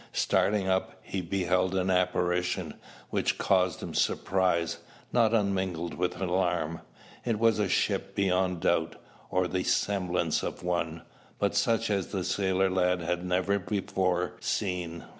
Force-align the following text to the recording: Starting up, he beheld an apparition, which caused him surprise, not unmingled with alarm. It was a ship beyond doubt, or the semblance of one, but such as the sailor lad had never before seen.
Starting 0.13 0.67
up, 0.67 0.93
he 1.03 1.21
beheld 1.21 1.75
an 1.75 1.91
apparition, 1.91 2.73
which 3.11 3.37
caused 3.37 3.83
him 3.83 3.93
surprise, 3.93 4.79
not 5.13 5.31
unmingled 5.31 5.93
with 5.93 6.19
alarm. 6.19 6.81
It 7.23 7.37
was 7.37 7.59
a 7.59 7.69
ship 7.69 8.15
beyond 8.15 8.61
doubt, 8.61 8.95
or 9.29 9.47
the 9.47 9.63
semblance 9.63 10.41
of 10.41 10.63
one, 10.63 11.03
but 11.37 11.53
such 11.55 11.91
as 11.91 12.07
the 12.07 12.23
sailor 12.23 12.71
lad 12.71 13.01
had 13.01 13.23
never 13.23 13.59
before 13.59 14.33
seen. 14.39 15.05